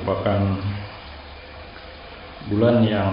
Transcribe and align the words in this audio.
Merupakan 0.00 0.56
bulan 2.48 2.80
yang 2.88 3.12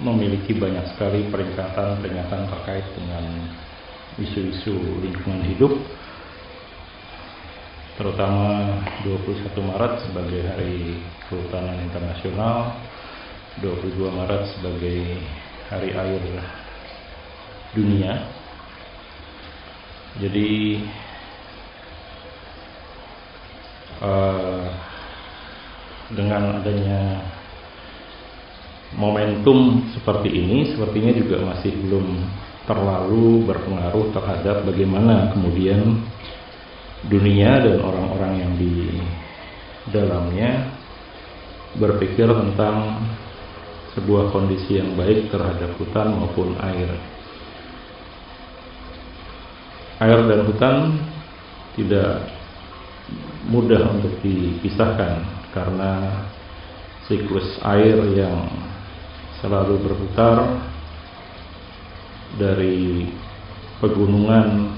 memiliki 0.00 0.56
banyak 0.56 0.96
sekali 0.96 1.28
peringatan-peringatan 1.28 2.48
terkait 2.48 2.88
dengan 2.96 3.52
isu-isu 4.16 4.80
lingkungan 5.04 5.44
hidup 5.44 5.76
terutama 8.00 8.80
21 9.04 9.44
Maret 9.60 10.08
sebagai 10.08 10.40
Hari 10.56 11.04
Kehutanan 11.28 11.76
Internasional 11.84 12.80
22 13.60 13.92
Maret 14.08 14.56
sebagai 14.56 15.20
Hari 15.68 15.90
Air 15.92 16.24
Dunia. 17.76 18.24
Jadi 20.16 20.80
uh, 24.00 24.64
dengan 26.10 26.58
adanya 26.58 27.22
momentum 28.98 29.86
seperti 29.94 30.28
ini 30.34 30.74
sepertinya 30.74 31.12
juga 31.14 31.36
masih 31.54 31.70
belum 31.86 32.06
terlalu 32.66 33.46
berpengaruh 33.46 34.10
terhadap 34.10 34.66
bagaimana 34.66 35.30
kemudian 35.30 36.02
dunia 37.06 37.64
dan 37.64 37.78
orang-orang 37.80 38.32
yang 38.44 38.52
di 38.58 39.00
dalamnya 39.88 40.68
berpikir 41.78 42.26
tentang 42.26 43.00
sebuah 43.94 44.30
kondisi 44.34 44.78
yang 44.78 44.94
baik 44.94 45.30
terhadap 45.30 45.74
hutan 45.78 46.14
maupun 46.14 46.54
air. 46.62 46.90
Air 50.00 50.20
dan 50.26 50.40
hutan 50.46 50.76
tidak 51.74 52.39
mudah 53.48 53.96
untuk 53.96 54.14
dipisahkan 54.22 55.24
karena 55.50 56.22
siklus 57.10 57.58
air 57.66 57.98
yang 58.14 58.46
selalu 59.42 59.80
berputar 59.82 60.62
dari 62.38 63.10
pegunungan 63.80 64.76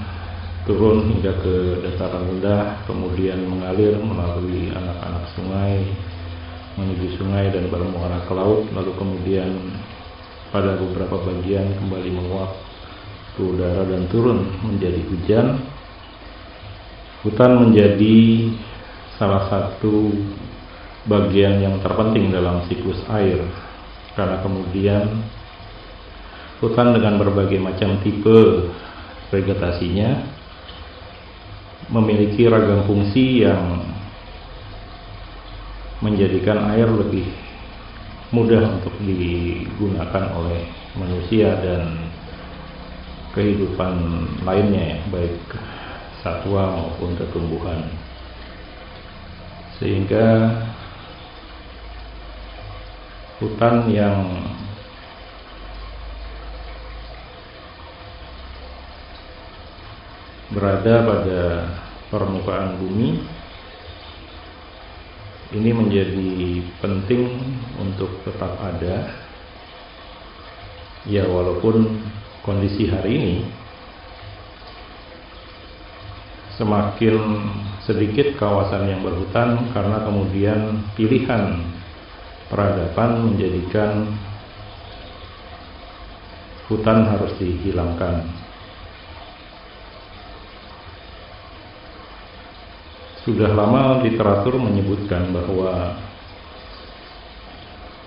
turun 0.63 1.11
hingga 1.11 1.35
ke 1.43 1.55
dataran 1.83 2.23
rendah 2.23 2.87
kemudian 2.87 3.43
mengalir 3.43 3.99
melalui 3.99 4.71
anak-anak 4.71 5.27
sungai 5.35 5.83
menuju 6.79 7.19
sungai 7.19 7.51
dan 7.53 7.67
bermuara 7.67 8.23
ke 8.25 8.33
laut 8.33 8.65
lalu 8.71 8.95
kemudian 8.97 9.51
pada 10.49 10.79
beberapa 10.79 11.19
bagian 11.21 11.75
kembali 11.77 12.09
menguap 12.15 12.55
ke 13.35 13.41
udara 13.43 13.83
dan 13.89 14.07
turun 14.07 14.47
menjadi 14.63 15.01
hujan 15.11 15.59
hutan 17.23 17.51
menjadi 17.67 18.51
salah 19.15 19.47
satu 19.47 20.11
bagian 21.07 21.63
yang 21.63 21.75
terpenting 21.79 22.31
dalam 22.31 22.67
siklus 22.67 22.99
air. 23.11 23.39
Karena 24.13 24.43
kemudian 24.43 25.23
hutan 26.61 26.93
dengan 26.93 27.17
berbagai 27.17 27.57
macam 27.57 27.97
tipe 28.03 28.69
vegetasinya 29.33 30.29
memiliki 31.89 32.45
ragam 32.45 32.85
fungsi 32.85 33.43
yang 33.43 33.81
menjadikan 36.03 36.71
air 36.75 36.87
lebih 36.87 37.25
mudah 38.35 38.79
untuk 38.79 38.93
digunakan 39.01 40.23
oleh 40.35 40.67
manusia 40.99 41.53
dan 41.63 42.11
kehidupan 43.33 43.93
lainnya 44.45 45.01
baik 45.09 45.37
satwa 46.23 46.79
maupun 46.79 47.19
tumbuhan 47.35 47.83
sehingga 49.77 50.55
hutan 53.43 53.91
yang 53.91 54.23
berada 60.53 60.95
pada 61.03 61.43
permukaan 62.07 62.79
bumi 62.79 63.19
ini 65.53 65.69
menjadi 65.69 66.65
penting 66.81 67.29
untuk 67.77 68.25
tetap 68.25 68.57
ada. 68.57 69.05
Ya 71.05 71.27
walaupun 71.27 71.99
kondisi 72.41 72.89
hari 72.89 73.11
ini 73.19 73.35
semakin 76.55 77.17
sedikit 77.83 78.37
kawasan 78.37 78.85
yang 78.87 79.01
berhutan 79.01 79.73
karena 79.73 79.97
kemudian 80.05 80.59
pilihan 80.93 81.65
peradaban 82.47 83.33
menjadikan 83.33 84.13
hutan 86.69 87.09
harus 87.09 87.33
dihilangkan. 87.41 88.29
Sudah 93.23 93.55
lama 93.55 94.03
literatur 94.03 94.59
menyebutkan 94.59 95.31
bahwa 95.31 95.95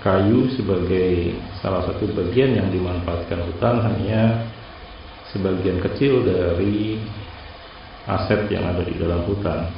kayu 0.05 0.53
sebagai 0.55 1.35
salah 1.59 1.83
satu 1.89 2.05
bagian 2.13 2.53
yang 2.53 2.69
dimanfaatkan 2.71 3.43
hutan 3.49 3.81
hanya 3.81 4.45
sebagian 5.33 5.81
kecil 5.83 6.23
dari 6.23 7.01
aset 8.07 8.47
yang 8.51 8.65
ada 8.71 8.83
di 8.87 8.95
dalam 8.99 9.27
hutan. 9.27 9.71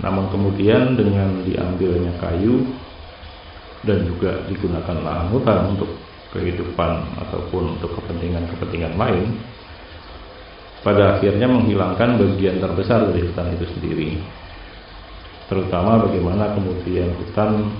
Namun 0.00 0.28
kemudian 0.30 0.94
dengan 0.94 1.42
diambilnya 1.42 2.14
kayu 2.20 2.62
dan 3.86 4.02
juga 4.06 4.42
digunakan 4.50 4.96
lahan 5.02 5.26
hutan 5.30 5.78
untuk 5.78 5.90
kehidupan 6.34 7.16
ataupun 7.26 7.78
untuk 7.78 7.96
kepentingan-kepentingan 8.02 8.98
lain 8.98 9.38
pada 10.84 11.18
akhirnya 11.18 11.50
menghilangkan 11.50 12.20
bagian 12.20 12.62
terbesar 12.62 13.10
dari 13.10 13.26
hutan 13.26 13.48
itu 13.56 13.66
sendiri 13.74 14.10
terutama 15.46 16.02
bagaimana 16.06 16.52
kemudian 16.58 17.14
hutan 17.22 17.70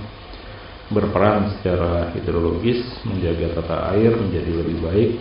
berperan 0.87 1.51
secara 1.59 2.15
hidrologis 2.15 2.79
menjaga 3.03 3.59
tata 3.59 3.91
air 3.95 4.15
menjadi 4.15 4.51
lebih 4.63 4.77
baik 4.79 5.11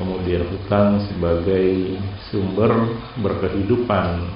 kemudian 0.00 0.48
hutan 0.48 1.04
sebagai 1.12 2.00
sumber 2.32 2.72
berkehidupan 3.20 4.32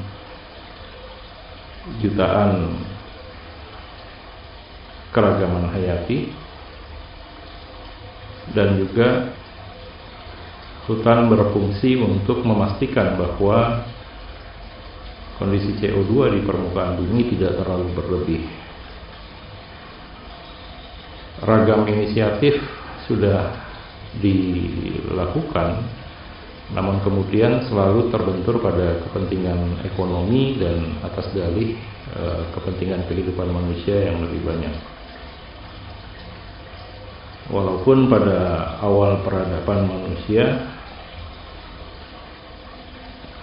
jutaan 2.05 2.77
keragaman 5.09 5.73
hayati 5.73 6.29
dan 8.53 8.77
juga 8.77 9.33
hutan 10.85 11.33
berfungsi 11.33 11.97
untuk 11.97 12.45
memastikan 12.45 13.17
bahwa 13.17 13.89
kondisi 15.41 15.81
CO2 15.81 16.13
di 16.37 16.41
permukaan 16.45 17.01
bumi 17.01 17.33
tidak 17.33 17.57
terlalu 17.57 17.89
berlebih. 17.97 18.43
Ragam 21.41 21.89
inisiatif 21.89 22.60
sudah 23.09 23.64
dilakukan, 24.22 25.83
namun 26.75 27.03
kemudian 27.03 27.66
selalu 27.69 28.09
terbentur 28.09 28.59
pada 28.63 29.03
kepentingan 29.09 29.84
ekonomi 29.84 30.59
dan 30.59 30.99
atas 31.05 31.31
dalih 31.34 31.77
eh, 32.15 32.43
kepentingan 32.57 33.07
kehidupan 33.11 33.49
manusia 33.51 34.11
yang 34.11 34.22
lebih 34.22 34.41
banyak. 34.43 34.75
Walaupun 37.53 38.09
pada 38.09 38.72
awal 38.81 39.21
peradaban 39.21 39.84
manusia 39.84 40.72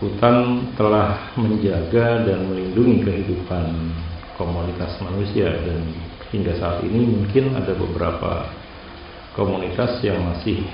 hutan 0.01 0.65
telah 0.73 1.37
menjaga 1.37 2.25
dan 2.25 2.49
melindungi 2.49 3.05
kehidupan 3.05 3.93
komunitas 4.33 4.97
manusia 4.97 5.53
dan 5.53 5.85
hingga 6.33 6.57
saat 6.57 6.81
ini 6.81 7.05
mungkin 7.05 7.53
ada 7.53 7.77
beberapa 7.77 8.49
komunitas 9.35 10.03
yang 10.03 10.19
masih 10.23 10.67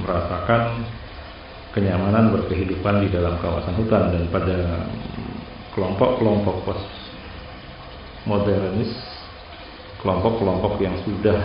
merasakan 0.00 0.84
kenyamanan 1.76 2.32
berkehidupan 2.32 3.04
di 3.04 3.08
dalam 3.12 3.36
kawasan 3.40 3.76
hutan 3.76 4.12
dan 4.12 4.24
pada 4.32 4.88
kelompok-kelompok 5.76 6.56
pos 6.64 6.80
modernis 8.24 8.88
kelompok-kelompok 10.00 10.80
yang 10.80 10.96
sudah 11.04 11.36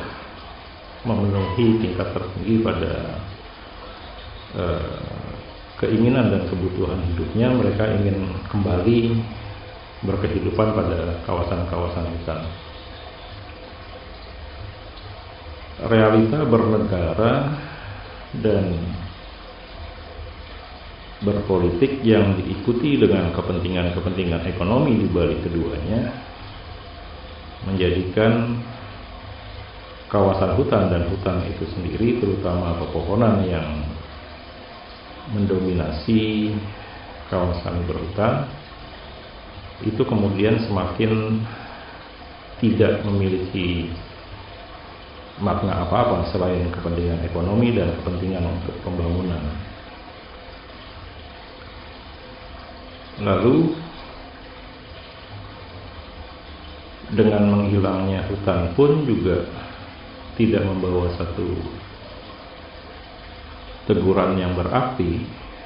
memenuhi 1.04 1.82
tingkat 1.84 2.14
tertinggi 2.16 2.56
pada 2.64 2.94
uh, 4.56 5.04
keinginan 5.82 6.30
dan 6.30 6.46
kebutuhan 6.48 7.02
hidupnya 7.12 7.52
mereka 7.52 7.90
ingin 7.90 8.30
kembali 8.48 9.18
berkehidupan 10.06 10.78
pada 10.78 11.22
kawasan-kawasan 11.26 12.06
hutan. 12.06 12.40
Realita 15.82 16.46
bernegara 16.46 17.58
dan 18.38 18.66
berpolitik 21.22 22.02
yang 22.02 22.38
diikuti 22.38 22.98
dengan 22.98 23.34
kepentingan-kepentingan 23.34 24.46
ekonomi 24.46 25.06
di 25.06 25.08
balik 25.10 25.46
keduanya 25.46 26.10
menjadikan 27.66 28.58
kawasan 30.10 30.58
hutan 30.58 30.90
dan 30.90 31.10
hutan 31.14 31.46
itu 31.46 31.66
sendiri 31.78 32.18
terutama 32.18 32.78
pepohonan 32.82 33.46
yang 33.46 33.86
mendominasi 35.34 36.52
kawasan 37.30 37.86
berhutan 37.86 38.50
itu 39.86 40.02
kemudian 40.06 40.62
semakin 40.66 41.42
tidak 42.58 43.02
memiliki 43.06 43.94
makna 45.42 45.84
apa-apa 45.84 46.30
selain 46.30 46.70
kepentingan 46.70 47.26
ekonomi 47.26 47.74
dan 47.74 47.90
kepentingan 48.00 48.46
untuk 48.46 48.78
pembangunan. 48.86 49.42
Lalu 53.22 53.74
dengan 57.12 57.44
menghilangnya 57.52 58.24
hutan 58.32 58.72
pun 58.78 59.04
juga 59.04 59.44
tidak 60.40 60.64
membawa 60.64 61.12
satu 61.20 61.50
teguran 63.90 64.40
yang 64.40 64.56
berarti 64.56 65.20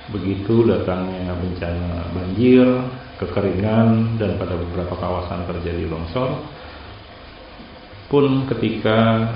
begitu 0.09 0.65
datangnya 0.65 1.35
bencana 1.37 2.09
banjir, 2.15 2.65
kekeringan 3.21 4.17
dan 4.17 4.39
pada 4.41 4.57
beberapa 4.57 4.95
kawasan 4.97 5.45
terjadi 5.45 5.85
longsor 5.87 6.41
pun 8.09 8.45
ketika 8.49 9.29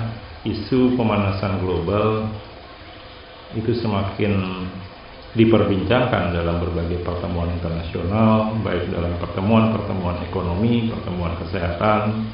isu 0.46 0.96
pemanasan 0.96 1.60
global 1.60 2.32
itu 3.52 3.76
semakin 3.76 4.64
diperbincangkan 5.34 6.34
dalam 6.34 6.58
berbagai 6.58 7.06
pertemuan 7.06 7.54
internasional, 7.54 8.50
baik 8.66 8.90
dalam 8.90 9.14
pertemuan-pertemuan 9.22 10.26
ekonomi, 10.26 10.90
pertemuan 10.90 11.38
kesehatan, 11.38 12.26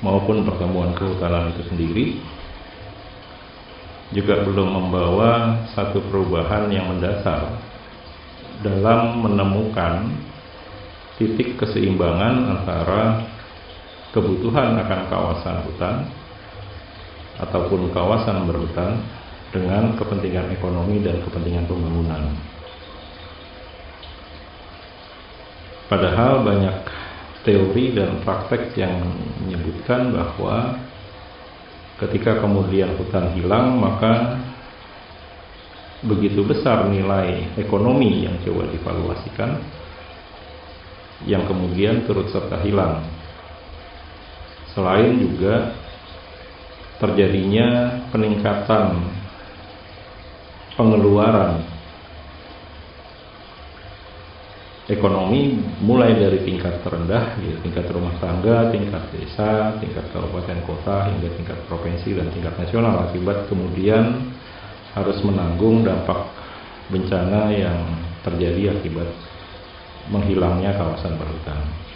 maupun 0.00 0.48
pertemuan 0.48 0.96
kehutanan 0.96 1.52
itu 1.52 1.62
sendiri, 1.68 2.06
juga 4.16 4.40
belum 4.42 4.68
membawa 4.72 5.64
satu 5.76 6.00
perubahan 6.08 6.72
yang 6.72 6.88
mendasar 6.90 7.60
dalam 8.64 9.20
menemukan 9.20 10.10
titik 11.20 11.60
keseimbangan 11.60 12.56
antara 12.56 13.28
kebutuhan 14.10 14.80
akan 14.80 15.00
kawasan 15.12 15.56
hutan 15.68 15.96
ataupun 17.40 17.92
kawasan 17.92 18.44
berhutan 18.44 19.00
dengan 19.50 19.98
kepentingan 19.98 20.54
ekonomi 20.54 21.02
dan 21.02 21.18
kepentingan 21.24 21.66
pembangunan. 21.66 22.22
Padahal 25.90 26.46
banyak 26.46 26.76
teori 27.42 27.96
dan 27.96 28.22
praktek 28.22 28.78
yang 28.78 29.10
menyebutkan 29.42 30.14
bahwa 30.14 30.78
ketika 31.98 32.38
kemudian 32.38 32.94
hutan 32.94 33.34
hilang 33.34 33.80
maka 33.80 34.38
begitu 36.00 36.46
besar 36.46 36.86
nilai 36.88 37.44
ekonomi 37.58 38.24
yang 38.24 38.38
coba 38.40 38.70
divaluasikan 38.70 39.50
yang 41.28 41.44
kemudian 41.44 42.08
turut 42.08 42.32
serta 42.32 42.62
hilang. 42.64 43.04
Selain 44.72 45.18
juga 45.20 45.74
terjadinya 47.00 47.98
peningkatan 48.12 49.08
pengeluaran 50.76 51.64
ekonomi 54.90 55.56
mulai 55.80 56.18
dari 56.18 56.44
tingkat 56.44 56.82
terendah, 56.84 57.38
ya, 57.40 57.56
tingkat 57.62 57.86
rumah 57.94 58.12
tangga, 58.18 58.68
tingkat 58.74 59.06
desa, 59.14 59.78
tingkat 59.78 60.02
kabupaten 60.10 60.60
kota, 60.66 61.08
hingga 61.08 61.30
tingkat 61.38 61.58
provinsi 61.70 62.10
dan 62.18 62.28
tingkat 62.34 62.58
nasional. 62.58 63.08
Akibat 63.08 63.46
kemudian 63.46 64.34
harus 64.92 65.18
menanggung 65.22 65.86
dampak 65.86 66.26
bencana 66.90 67.54
yang 67.54 67.78
terjadi 68.26 68.76
akibat 68.76 69.08
menghilangnya 70.10 70.74
kawasan 70.74 71.14
berhutan 71.14 71.89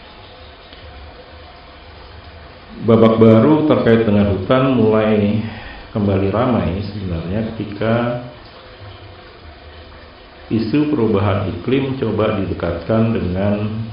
babak 2.83 3.23
baru 3.23 3.71
terkait 3.71 4.03
dengan 4.03 4.35
hutan 4.35 4.75
mulai 4.75 5.39
kembali 5.95 6.29
ramai 6.35 6.83
sebenarnya 6.83 7.55
ketika 7.55 7.95
isu 10.51 10.91
perubahan 10.91 11.55
iklim 11.55 11.95
coba 12.03 12.43
didekatkan 12.43 13.15
dengan 13.15 13.87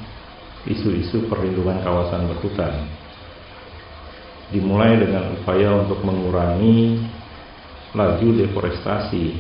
isu-isu 0.66 1.30
perlindungan 1.30 1.86
kawasan 1.86 2.26
berhutan. 2.26 2.90
Dimulai 4.52 5.00
dengan 5.00 5.32
upaya 5.38 5.86
untuk 5.86 6.04
mengurangi 6.04 7.00
laju 7.96 8.28
deforestasi 8.36 9.40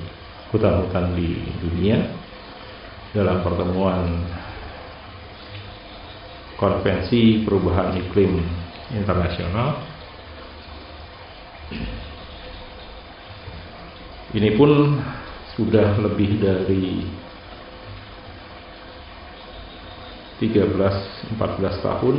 hutan-hutan 0.55 1.17
di 1.17 1.35
dunia 1.59 1.99
dalam 3.11 3.43
pertemuan 3.43 4.23
konvensi 6.55 7.43
perubahan 7.43 7.99
iklim 7.99 8.39
internasional. 8.95 9.83
Ini 14.31 14.55
pun 14.55 14.99
sudah 15.59 15.99
lebih 15.99 16.39
dari 16.39 17.03
13-14 20.39 21.85
tahun 21.85 22.17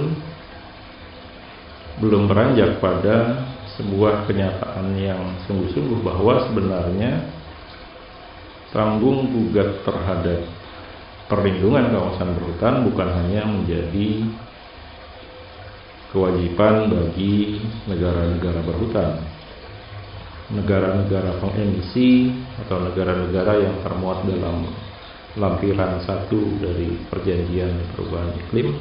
belum 1.98 2.31
beranjak 2.31 2.79
pada 2.81 3.44
sebuah 3.76 4.29
kenyataan 4.29 4.94
yang 5.00 5.20
sungguh-sungguh 5.48 6.00
bahwa 6.05 6.44
sebenarnya 6.48 7.12
tanggung 8.72 9.29
gugat 9.29 9.84
terhadap 9.84 10.41
perlindungan 11.29 11.93
kawasan 11.93 12.31
berhutan 12.36 12.74
bukan 12.88 13.08
hanya 13.08 13.43
menjadi 13.48 14.08
kewajiban 16.12 16.92
bagi 16.92 17.58
negara-negara 17.88 18.60
berhutan. 18.62 19.10
Negara-negara 20.52 21.40
pengemisi 21.40 22.28
atau 22.60 22.76
negara-negara 22.84 23.64
yang 23.64 23.81
termuat 23.81 24.28
dalam 24.28 24.69
lampiran 25.40 26.04
satu 26.04 26.60
dari 26.60 26.92
perjanjian 27.08 27.72
perubahan 27.96 28.36
iklim 28.36 28.76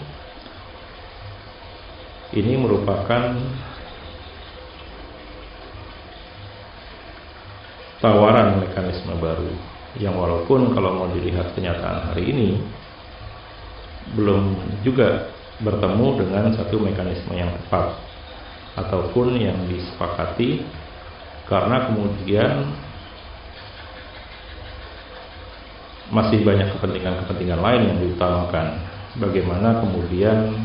ini 2.36 2.54
merupakan 2.60 3.40
tawaran 8.04 8.60
mekanisme 8.64 9.16
baru 9.20 9.52
yang 10.00 10.16
walaupun 10.16 10.72
kalau 10.76 10.92
mau 10.96 11.08
dilihat 11.12 11.52
kenyataan 11.56 12.12
hari 12.12 12.24
ini 12.32 12.50
belum 14.16 14.60
juga 14.84 15.32
bertemu 15.60 16.08
dengan 16.24 16.56
satu 16.56 16.80
mekanisme 16.80 17.36
yang 17.36 17.52
tepat 17.52 18.00
ataupun 18.80 19.36
yang 19.36 19.60
disepakati 19.68 20.64
karena 21.52 21.92
kemudian 21.92 22.72
masih 26.12 26.44
banyak 26.44 26.76
kepentingan-kepentingan 26.76 27.60
lain 27.60 27.82
yang 27.88 27.98
diutamakan. 28.04 28.68
Bagaimana 29.20 29.84
kemudian 29.84 30.56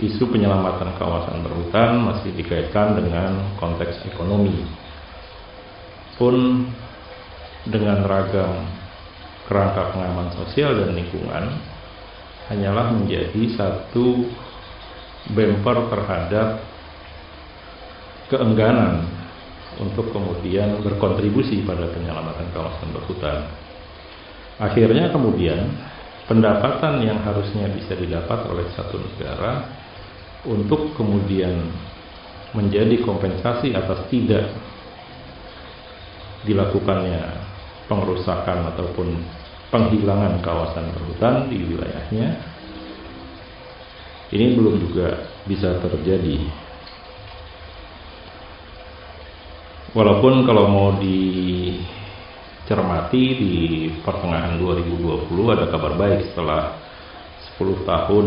isu 0.00 0.24
penyelamatan 0.32 0.96
kawasan 0.96 1.44
berhutan 1.44 2.00
masih 2.00 2.32
dikaitkan 2.32 2.96
dengan 2.96 3.56
konteks 3.60 4.04
ekonomi. 4.08 4.64
Pun 6.16 6.68
dengan 7.68 8.04
ragam 8.04 8.68
kerangka 9.48 9.92
pengaman 9.92 10.28
sosial 10.32 10.76
dan 10.76 10.96
lingkungan 10.96 11.44
hanyalah 12.50 12.94
menjadi 12.96 13.42
satu 13.54 14.26
bumper 15.30 15.76
terhadap 15.92 16.48
keengganan 18.32 19.06
untuk 19.78 20.10
kemudian 20.10 20.82
berkontribusi 20.82 21.62
pada 21.62 21.86
penyelamatan 21.92 22.48
kawasan 22.50 22.88
berhutan. 22.90 23.38
Akhirnya 24.60 25.08
kemudian 25.14 25.70
pendapatan 26.26 27.02
yang 27.02 27.18
harusnya 27.22 27.70
bisa 27.72 27.96
didapat 27.96 28.46
oleh 28.50 28.66
satu 28.74 29.00
negara 29.00 29.68
untuk 30.48 30.92
kemudian 30.98 31.70
menjadi 32.52 33.00
kompensasi 33.00 33.72
atas 33.72 34.06
tidak 34.12 34.50
dilakukannya 36.44 37.22
pengerusakan 37.86 38.74
ataupun 38.74 39.08
penghilangan 39.72 40.44
kawasan 40.44 40.92
berhutan 40.92 41.48
di 41.48 41.56
wilayahnya 41.64 42.28
ini 44.36 44.52
belum 44.52 44.76
juga 44.84 45.32
bisa 45.48 45.80
terjadi 45.80 46.44
walaupun 49.96 50.44
kalau 50.44 50.68
mau 50.68 50.88
di 51.00 51.20
cermati 52.68 53.24
di 53.36 53.54
pertengahan 54.04 54.60
2020 54.60 55.28
ada 55.56 55.66
kabar 55.68 55.98
baik 55.98 56.30
setelah 56.30 56.78
10 57.58 57.88
tahun 57.88 58.26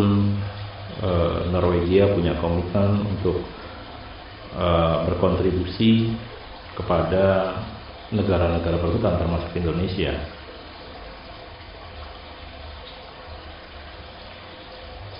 e, 1.01 1.09
Norwegia 1.49 2.11
punya 2.13 2.35
komitmen 2.37 3.05
untuk 3.15 3.41
e, 4.53 4.67
berkontribusi 5.07 6.13
kepada 6.75 7.57
negara-negara 8.11 8.77
berhutan 8.77 9.17
termasuk 9.17 9.49
Indonesia. 9.57 10.13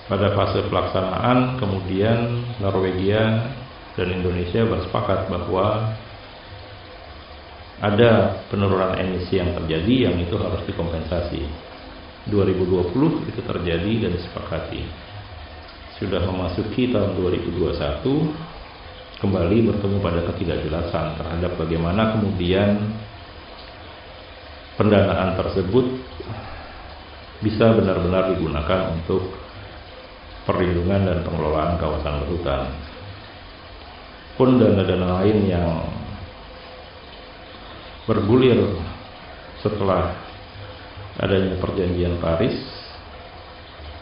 Pada 0.06 0.30
fase 0.38 0.62
pelaksanaan 0.70 1.58
kemudian 1.58 2.46
Norwegia 2.62 3.50
dan 3.98 4.08
Indonesia 4.14 4.62
bersepakat 4.62 5.26
bahwa 5.26 5.98
ada 7.82 8.40
penurunan 8.46 8.94
emisi 8.96 9.42
yang 9.42 9.50
terjadi 9.58 10.08
yang 10.08 10.16
itu 10.22 10.38
harus 10.38 10.62
dikompensasi. 10.62 11.42
2020 12.30 13.30
itu 13.30 13.40
terjadi 13.42 13.92
dan 14.06 14.10
disepakati. 14.14 14.82
Sudah 15.98 16.22
memasuki 16.22 16.90
tahun 16.94 17.18
2021 17.18 17.66
kembali 19.18 19.58
bertemu 19.74 19.96
pada 19.98 20.20
ketidakjelasan 20.28 21.06
terhadap 21.18 21.52
bagaimana 21.58 22.14
kemudian 22.14 22.78
pendanaan 24.76 25.34
tersebut 25.40 25.86
bisa 27.40 27.74
benar-benar 27.74 28.32
digunakan 28.36 28.92
untuk 28.92 29.45
perlindungan 30.46 31.02
dan 31.04 31.18
pengelolaan 31.26 31.76
kawasan 31.76 32.22
berhutan. 32.24 32.70
Pun 34.38 34.62
dana-dana 34.62 35.20
lain 35.20 35.38
yang 35.50 35.68
bergulir 38.06 38.78
setelah 39.60 40.14
adanya 41.18 41.58
perjanjian 41.58 42.22
Paris 42.22 42.54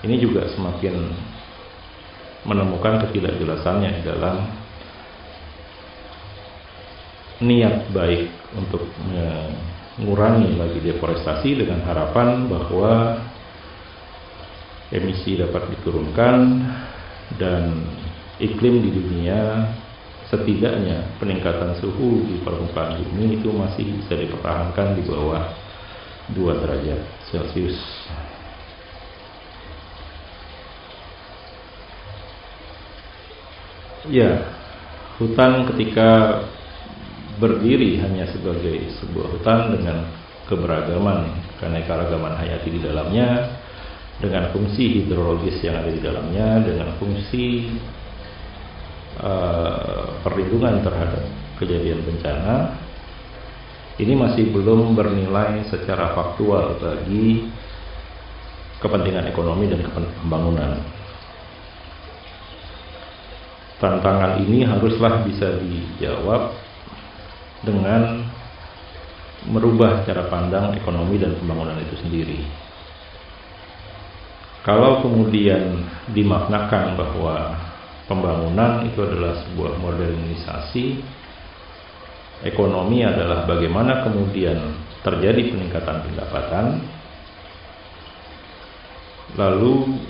ini 0.04 0.20
juga 0.20 0.44
semakin 0.52 1.16
menemukan 2.44 3.08
ketidakjelasannya 3.08 4.04
dalam 4.04 4.44
niat 7.40 7.88
baik 7.90 8.28
untuk 8.52 8.84
mengurangi 9.08 10.52
lagi 10.60 10.78
deforestasi 10.84 11.64
dengan 11.64 11.80
harapan 11.88 12.44
bahwa 12.46 12.92
emisi 14.94 15.34
dapat 15.34 15.74
diturunkan 15.74 16.38
dan 17.36 17.82
iklim 18.38 18.78
di 18.78 18.90
dunia 18.94 19.66
setidaknya 20.30 21.18
peningkatan 21.18 21.76
suhu 21.82 22.24
di 22.26 22.40
permukaan 22.40 23.02
bumi 23.02 23.38
itu 23.38 23.50
masih 23.50 23.84
bisa 24.00 24.14
dipertahankan 24.16 24.98
di 24.98 25.02
bawah 25.04 25.44
2 26.32 26.62
derajat 26.64 27.00
Celcius. 27.28 27.78
Ya, 34.04 34.52
hutan 35.16 35.64
ketika 35.72 36.42
berdiri 37.40 37.96
hanya 38.04 38.28
sebagai 38.28 38.92
sebuah 39.00 39.32
hutan 39.32 39.60
dengan 39.80 40.04
keberagaman 40.44 41.32
keanekaragaman 41.56 42.36
hayati 42.36 42.68
di 42.68 42.80
dalamnya, 42.84 43.48
dengan 44.22 44.50
fungsi 44.54 45.02
hidrologis 45.02 45.58
yang 45.64 45.80
ada 45.80 45.90
di 45.90 46.00
dalamnya, 46.00 46.62
dengan 46.62 46.94
fungsi 46.98 47.74
uh, 49.18 50.20
perlindungan 50.22 50.82
terhadap 50.82 51.22
kejadian 51.58 52.02
bencana 52.02 52.84
ini 53.94 54.18
masih 54.18 54.50
belum 54.50 54.98
bernilai 54.98 55.70
secara 55.70 56.18
faktual 56.18 56.82
bagi 56.82 57.46
kepentingan 58.82 59.30
ekonomi 59.30 59.70
dan 59.70 59.86
pembangunan. 60.18 60.82
Tantangan 63.78 64.42
ini 64.42 64.66
haruslah 64.66 65.22
bisa 65.22 65.62
dijawab 65.62 66.58
dengan 67.62 68.26
merubah 69.46 70.02
cara 70.02 70.26
pandang 70.26 70.74
ekonomi 70.74 71.14
dan 71.20 71.38
pembangunan 71.38 71.78
itu 71.78 71.94
sendiri. 72.02 72.42
Kalau 74.64 75.04
kemudian 75.04 75.84
dimaknakan 76.16 76.96
bahwa 76.96 77.52
pembangunan 78.08 78.84
itu 78.88 78.96
adalah 79.04 79.36
sebuah 79.44 79.76
modernisasi 79.76 80.84
ekonomi 82.48 83.04
adalah 83.04 83.48
bagaimana 83.48 84.04
kemudian 84.04 84.56
terjadi 85.00 85.52
peningkatan 85.52 86.04
pendapatan 86.08 86.64
lalu 89.36 90.00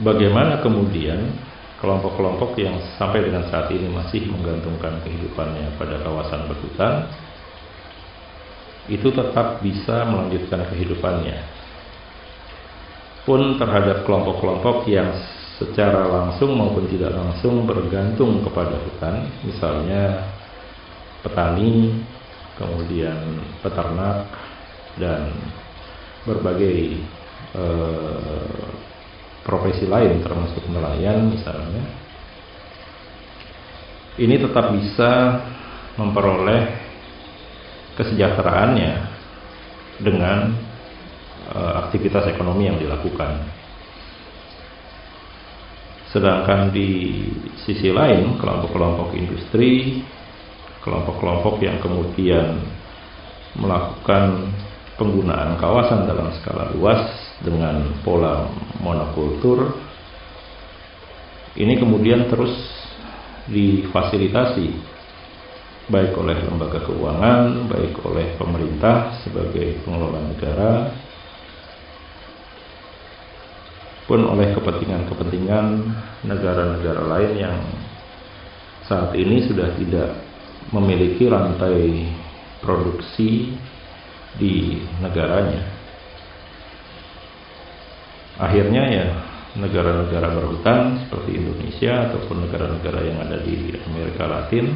bagaimana 0.00 0.60
kemudian 0.60 1.32
kelompok-kelompok 1.80 2.60
yang 2.60 2.76
sampai 3.00 3.24
dengan 3.24 3.48
saat 3.48 3.72
ini 3.72 3.88
masih 3.88 4.28
menggantungkan 4.28 5.00
kehidupannya 5.00 5.80
pada 5.80 5.96
kawasan 6.04 6.44
berhutan 6.44 7.08
itu 8.88 9.08
tetap 9.08 9.64
bisa 9.64 10.04
melanjutkan 10.04 10.68
kehidupannya 10.68 11.59
pun 13.28 13.60
terhadap 13.60 14.08
kelompok-kelompok 14.08 14.88
yang 14.88 15.12
secara 15.60 16.08
langsung 16.08 16.56
maupun 16.56 16.88
tidak 16.88 17.12
langsung 17.12 17.68
bergantung 17.68 18.40
kepada 18.40 18.80
hutan, 18.80 19.28
misalnya 19.44 20.24
petani, 21.20 22.00
kemudian 22.56 23.44
peternak, 23.60 24.24
dan 24.96 25.36
berbagai 26.24 26.96
eh, 27.56 28.56
profesi 29.44 29.84
lain 29.84 30.24
termasuk 30.24 30.64
nelayan 30.72 31.28
misalnya. 31.28 31.84
Ini 34.20 34.36
tetap 34.36 34.72
bisa 34.76 35.40
memperoleh 35.96 36.76
kesejahteraannya 37.96 38.92
dengan 40.00 40.56
aktivitas 41.50 42.30
ekonomi 42.30 42.70
yang 42.70 42.78
dilakukan. 42.78 43.42
Sedangkan 46.10 46.74
di 46.74 47.22
sisi 47.62 47.94
lain, 47.94 48.34
kelompok-kelompok 48.38 49.14
industri, 49.14 50.02
kelompok-kelompok 50.82 51.62
yang 51.62 51.78
kemudian 51.78 52.66
melakukan 53.54 54.50
penggunaan 54.98 55.54
kawasan 55.58 56.10
dalam 56.10 56.34
skala 56.38 56.74
luas 56.74 57.14
dengan 57.42 57.94
pola 58.02 58.50
monokultur, 58.82 59.78
ini 61.58 61.78
kemudian 61.78 62.30
terus 62.30 62.54
difasilitasi 63.50 64.70
baik 65.90 66.14
oleh 66.14 66.38
lembaga 66.46 66.86
keuangan, 66.86 67.66
baik 67.66 67.98
oleh 68.06 68.38
pemerintah 68.38 69.18
sebagai 69.26 69.82
pengelola 69.82 70.22
negara, 70.22 70.94
pun 74.10 74.26
oleh 74.26 74.50
kepentingan-kepentingan 74.58 75.66
negara-negara 76.26 77.06
lain 77.06 77.32
yang 77.38 77.62
saat 78.90 79.14
ini 79.14 79.46
sudah 79.46 79.70
tidak 79.78 80.18
memiliki 80.74 81.30
rantai 81.30 82.10
produksi 82.58 83.54
di 84.34 84.82
negaranya. 84.98 85.62
Akhirnya 88.42 88.82
ya 88.90 89.06
negara-negara 89.54 90.34
berhutang 90.34 91.06
seperti 91.06 91.38
Indonesia 91.38 92.10
ataupun 92.10 92.50
negara-negara 92.50 93.06
yang 93.06 93.18
ada 93.22 93.38
di 93.46 93.78
Amerika 93.86 94.26
Latin 94.26 94.74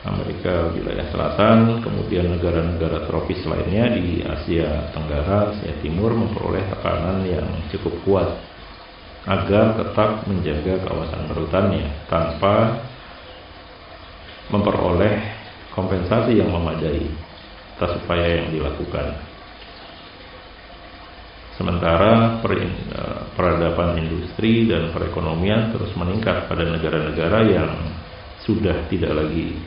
Amerika 0.00 0.72
wilayah 0.72 1.04
selatan, 1.12 1.84
kemudian 1.84 2.32
negara-negara 2.32 3.04
tropis 3.04 3.44
lainnya 3.44 3.92
di 3.92 4.24
Asia 4.24 4.88
Tenggara, 4.96 5.52
Asia 5.52 5.76
Timur 5.84 6.16
memperoleh 6.16 6.64
tekanan 6.72 7.20
yang 7.28 7.44
cukup 7.68 7.92
kuat 8.08 8.28
agar 9.28 9.76
tetap 9.76 10.24
menjaga 10.24 10.80
kawasan 10.88 11.28
berhutannya 11.28 11.84
tanpa 12.08 12.80
memperoleh 14.48 15.20
kompensasi 15.76 16.40
yang 16.40 16.48
memadai 16.48 17.04
atas 17.76 18.00
upaya 18.00 18.40
yang 18.40 18.48
dilakukan. 18.56 19.20
Sementara 21.60 22.40
peradaban 23.36 24.00
industri 24.00 24.64
dan 24.64 24.96
perekonomian 24.96 25.76
terus 25.76 25.92
meningkat 25.92 26.48
pada 26.48 26.64
negara-negara 26.64 27.40
yang 27.52 27.72
sudah 28.40 28.88
tidak 28.88 29.12
lagi 29.12 29.60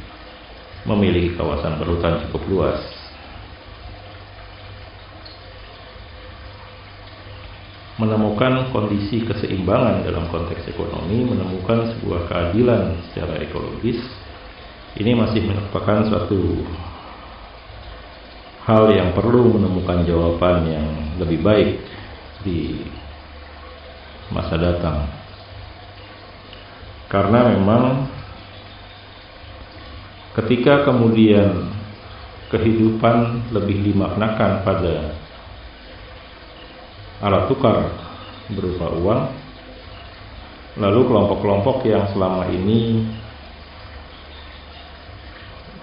memiliki 0.83 1.35
kawasan 1.39 1.79
berhutan 1.79 2.23
cukup 2.27 2.43
luas. 2.51 2.79
Menemukan 7.93 8.73
kondisi 8.73 9.21
keseimbangan 9.23 10.03
dalam 10.03 10.25
konteks 10.27 10.65
ekonomi, 10.65 11.29
menemukan 11.29 11.93
sebuah 11.93 12.25
keadilan 12.25 12.99
secara 13.07 13.37
ekologis, 13.37 14.01
ini 14.97 15.13
masih 15.13 15.45
merupakan 15.45 16.05
suatu 16.09 16.41
hal 18.65 18.91
yang 18.95 19.13
perlu 19.13 19.55
menemukan 19.55 20.03
jawaban 20.07 20.67
yang 20.67 20.87
lebih 21.21 21.39
baik 21.45 21.69
di 22.41 22.81
masa 24.33 24.57
datang. 24.57 25.07
Karena 27.11 27.53
memang 27.53 28.09
ketika 30.33 30.89
kemudian 30.89 31.69
kehidupan 32.49 33.49
lebih 33.53 33.81
dimaknakan 33.81 34.61
pada 34.61 35.17
alat 37.21 37.49
tukar 37.49 37.89
berupa 38.53 38.93
uang, 38.93 39.21
lalu 40.77 41.01
kelompok-kelompok 41.05 41.85
yang 41.85 42.05
selama 42.13 42.49
ini 42.49 43.05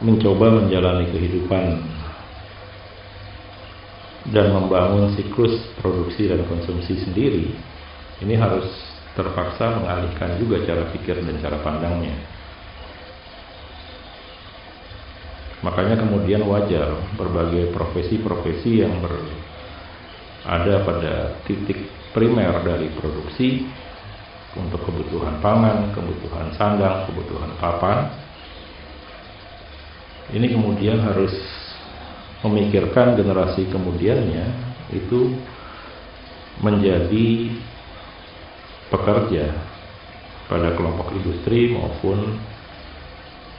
mencoba 0.02 0.62
menjalani 0.62 1.06
kehidupan 1.10 1.66
dan 4.30 4.52
membangun 4.52 5.14
siklus 5.16 5.58
produksi 5.80 6.28
dan 6.30 6.44
konsumsi 6.46 7.02
sendiri, 7.02 7.50
ini 8.22 8.34
harus 8.36 8.66
terpaksa 9.18 9.80
mengalihkan 9.80 10.38
juga 10.38 10.62
cara 10.62 10.86
pikir 10.94 11.18
dan 11.18 11.36
cara 11.42 11.58
pandangnya. 11.64 12.39
Makanya 15.60 16.00
kemudian 16.00 16.40
wajar 16.48 16.96
berbagai 17.20 17.68
profesi-profesi 17.76 18.80
yang 18.80 18.96
berada 19.04 20.76
pada 20.88 21.36
titik 21.44 21.76
primer 22.16 22.64
dari 22.64 22.88
produksi 22.96 23.68
untuk 24.56 24.82
kebutuhan 24.88 25.38
pangan, 25.44 25.92
kebutuhan 25.92 26.48
sandang, 26.56 27.04
kebutuhan 27.12 27.52
papan. 27.60 28.08
Ini 30.32 30.46
kemudian 30.48 30.96
harus 31.04 31.34
memikirkan 32.40 33.20
generasi 33.20 33.68
kemudiannya 33.68 34.46
itu 34.96 35.36
menjadi 36.64 37.28
pekerja 38.88 39.44
pada 40.48 40.74
kelompok 40.74 41.14
industri 41.14 41.70
maupun 41.76 42.40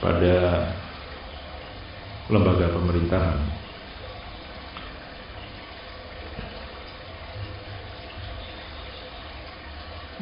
pada 0.02 0.66
lembaga 2.30 2.70
pemerintahan. 2.70 3.38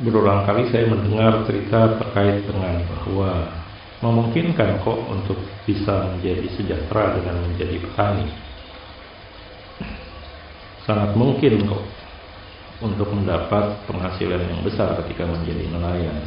Berulang 0.01 0.49
kali 0.49 0.73
saya 0.73 0.89
mendengar 0.89 1.45
cerita 1.45 2.01
terkait 2.01 2.49
dengan 2.49 2.81
bahwa 2.89 3.53
memungkinkan 4.01 4.81
kok 4.81 5.01
untuk 5.13 5.37
bisa 5.69 6.09
menjadi 6.17 6.49
sejahtera 6.57 7.21
dengan 7.21 7.45
menjadi 7.45 7.77
petani 7.85 8.51
sangat 10.91 11.15
mungkin 11.15 11.71
kok 11.71 11.85
untuk 12.83 13.15
mendapat 13.15 13.79
penghasilan 13.87 14.43
yang 14.43 14.61
besar 14.67 14.99
ketika 15.05 15.23
menjadi 15.23 15.71
nelayan. 15.71 16.19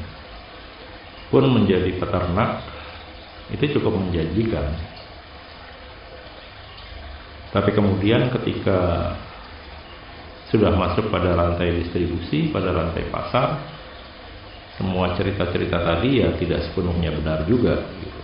Pun 1.28 1.50
menjadi 1.52 1.98
peternak 2.00 2.64
itu 3.52 3.76
cukup 3.76 3.98
menjanjikan. 4.00 4.72
Tapi 7.54 7.70
kemudian 7.70 8.34
ketika 8.34 9.14
sudah 10.50 10.74
masuk 10.74 11.14
pada 11.14 11.38
rantai 11.38 11.86
distribusi, 11.86 12.50
pada 12.50 12.74
rantai 12.74 13.06
pasar, 13.14 13.62
semua 14.78 15.14
cerita-cerita 15.14 15.78
tadi 15.86 16.26
ya 16.26 16.34
tidak 16.38 16.66
sepenuhnya 16.66 17.14
benar 17.14 17.46
juga. 17.46 17.78
Gitu. 18.02 18.20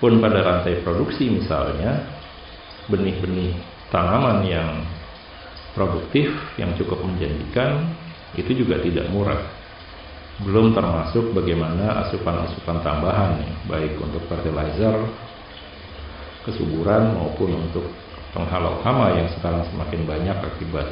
Pun 0.00 0.20
pada 0.24 0.40
rantai 0.40 0.80
produksi 0.80 1.28
misalnya, 1.28 2.08
benih-benih 2.88 3.56
tanaman 3.92 4.44
yang 4.48 4.84
produktif 5.76 6.32
yang 6.56 6.72
cukup 6.80 7.00
menjanjikan 7.04 7.92
itu 8.36 8.64
juga 8.64 8.80
tidak 8.80 9.08
murah. 9.12 9.40
Belum 10.42 10.74
termasuk 10.74 11.30
bagaimana 11.30 12.08
asupan-asupan 12.08 12.82
tambahan 12.82 13.38
baik 13.70 14.00
untuk 14.02 14.26
fertilizer, 14.26 15.08
kesuburan 16.44 17.16
maupun 17.16 17.56
untuk 17.56 17.88
penghalau 18.36 18.80
hama 18.84 19.16
yang 19.16 19.28
sekarang 19.36 19.64
semakin 19.72 20.00
banyak 20.04 20.36
akibat 20.36 20.86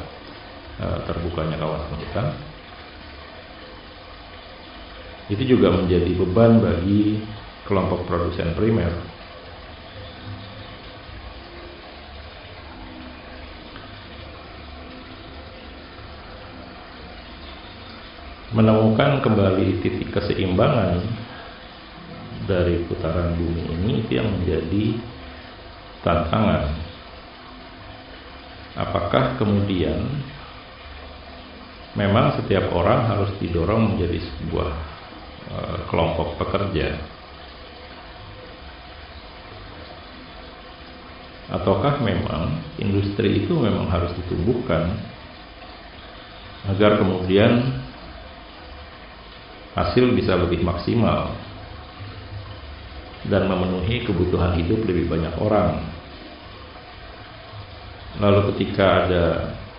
uh, 0.81 0.99
terbukanya 1.05 1.57
kawasan 1.61 1.97
hutan. 1.97 2.27
Itu 5.31 5.43
juga 5.47 5.71
menjadi 5.71 6.11
beban 6.19 6.59
bagi 6.59 7.23
kelompok 7.63 8.03
produsen 8.05 8.51
primer 8.59 8.91
menemukan 18.53 19.25
kembali 19.25 19.81
titik 19.81 20.13
keseimbangan 20.13 21.01
dari 22.45 22.85
putaran 22.85 23.33
bumi 23.33 23.63
ini 23.65 23.91
itu 24.05 24.11
yang 24.21 24.29
menjadi 24.29 24.85
tantangan. 26.03 26.69
Apakah 28.73 29.39
kemudian 29.39 30.03
memang 31.95 32.37
setiap 32.37 32.69
orang 32.75 33.07
harus 33.07 33.31
didorong 33.39 33.95
menjadi 33.95 34.19
sebuah 34.19 34.71
uh, 35.49 35.77
kelompok 35.87 36.35
pekerja? 36.37 36.99
Ataukah 41.53 42.01
memang 42.01 42.65
industri 42.81 43.45
itu 43.45 43.53
memang 43.53 43.85
harus 43.91 44.09
ditumbuhkan 44.17 44.89
agar 46.65 46.97
kemudian 46.97 47.77
hasil 49.75 50.15
bisa 50.17 50.33
lebih 50.39 50.65
maksimal 50.65 51.35
dan 53.27 53.47
memenuhi 53.47 54.03
kebutuhan 54.03 54.59
hidup 54.59 54.83
lebih 54.83 55.07
banyak 55.07 55.33
orang. 55.39 55.79
Lalu 58.19 58.53
ketika 58.53 59.07
ada 59.07 59.23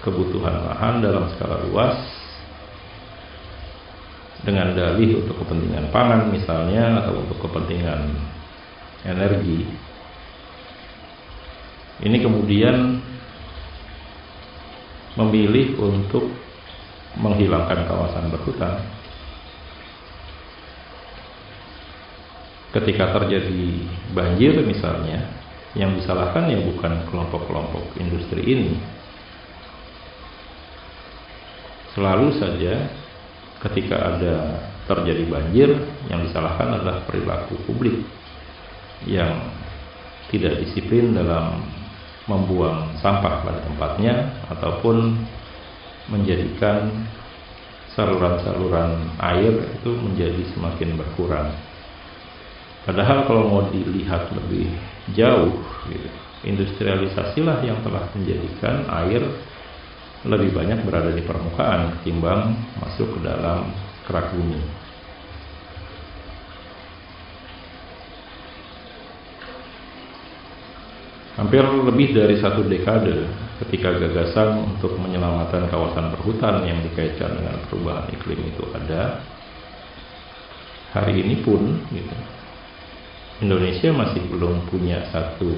kebutuhan 0.04 0.68
lahan 0.68 1.00
dalam 1.00 1.32
skala 1.32 1.64
luas 1.64 1.96
dengan 4.44 4.76
dalih 4.76 5.24
untuk 5.24 5.40
kepentingan 5.40 5.88
pangan 5.88 6.28
misalnya 6.28 7.00
atau 7.00 7.16
untuk 7.24 7.40
kepentingan 7.40 8.12
energi 9.08 9.64
ini 12.04 12.20
kemudian 12.20 13.00
memilih 15.16 15.78
untuk 15.80 16.28
menghilangkan 17.16 17.88
kawasan 17.88 18.28
berhutan 18.28 18.82
ketika 22.74 23.14
terjadi 23.14 23.86
banjir 24.10 24.58
misalnya 24.66 25.30
yang 25.78 25.94
disalahkan 25.94 26.50
ya 26.50 26.58
bukan 26.58 27.06
kelompok-kelompok 27.06 27.94
industri 28.02 28.42
ini 28.42 28.74
selalu 31.94 32.34
saja 32.34 32.90
ketika 33.62 33.96
ada 34.18 34.34
terjadi 34.90 35.24
banjir 35.30 35.70
yang 36.10 36.20
disalahkan 36.26 36.82
adalah 36.82 37.06
perilaku 37.06 37.56
publik 37.64 38.02
yang 39.06 39.54
tidak 40.28 40.60
disiplin 40.66 41.14
dalam 41.14 41.62
membuang 42.26 42.96
sampah 42.98 43.44
pada 43.44 43.60
tempatnya 43.64 44.32
ataupun 44.48 45.22
menjadikan 46.08 46.88
saluran-saluran 47.94 49.14
air 49.20 49.54
itu 49.80 49.90
menjadi 49.92 50.42
semakin 50.56 50.98
berkurang. 50.98 51.54
Padahal 52.84 53.24
kalau 53.24 53.48
mau 53.48 53.64
dilihat 53.72 54.28
lebih 54.36 54.68
jauh, 55.16 55.56
gitu, 55.88 56.08
industrialisasilah 56.44 57.64
yang 57.64 57.80
telah 57.80 58.04
menjadikan 58.12 58.84
air 59.04 59.24
lebih 60.24 60.52
banyak 60.52 60.84
berada 60.84 61.12
di 61.12 61.24
permukaan 61.24 61.96
ketimbang 62.00 62.52
masuk 62.80 63.16
ke 63.16 63.20
dalam 63.24 63.72
kerak 64.04 64.32
bumi. 64.36 64.60
Hampir 71.34 71.64
lebih 71.66 72.14
dari 72.14 72.38
satu 72.38 72.62
dekade 72.62 73.26
ketika 73.64 73.90
gagasan 73.96 74.76
untuk 74.76 74.94
menyelamatkan 75.02 75.66
kawasan 75.66 76.14
perhutan 76.14 76.62
yang 76.62 76.78
dikaitkan 76.84 77.32
dengan 77.32 77.58
perubahan 77.66 78.06
iklim 78.12 78.38
itu 78.44 78.64
ada, 78.70 79.18
hari 80.94 81.26
ini 81.26 81.42
pun 81.42 81.82
gitu, 81.90 82.14
Indonesia 83.42 83.90
masih 83.90 84.22
belum 84.30 84.70
punya 84.70 85.10
satu 85.10 85.50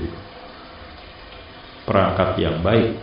perangkat 1.84 2.40
yang 2.40 2.64
baik. 2.64 2.96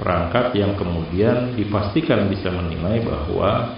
Perangkat 0.00 0.56
yang 0.56 0.74
kemudian 0.80 1.52
dipastikan 1.54 2.24
bisa 2.32 2.48
menilai 2.48 3.04
bahwa 3.04 3.76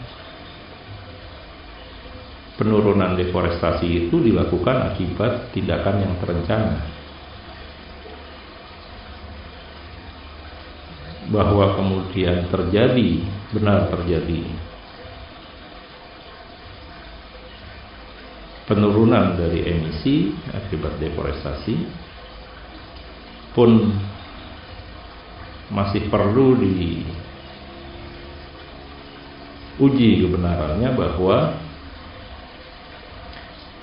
penurunan 2.55 3.19
deforestasi 3.19 4.07
itu 4.07 4.23
dilakukan 4.23 4.95
akibat 4.95 5.51
tindakan 5.51 5.97
yang 6.07 6.15
terencana. 6.23 6.79
Bahwa 11.27 11.75
kemudian 11.75 12.47
terjadi 12.55 13.11
benar 13.51 13.91
terjadi 13.91 14.47
penurunan 18.73 19.37
dari 19.37 19.69
emisi 19.69 20.33
akibat 20.49 20.97
deforestasi 20.97 21.77
pun 23.53 23.93
masih 25.69 26.09
perlu 26.09 26.57
diuji 26.57 27.05
kebenarannya 30.25 30.89
bahwa 30.97 31.53